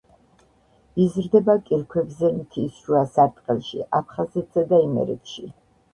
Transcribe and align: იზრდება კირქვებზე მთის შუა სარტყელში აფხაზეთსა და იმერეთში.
იზრდება 1.03 1.55
კირქვებზე 1.67 2.31
მთის 2.37 2.73
შუა 2.85 3.03
სარტყელში 3.19 3.85
აფხაზეთსა 3.99 4.65
და 4.73 4.85
იმერეთში. 4.87 5.47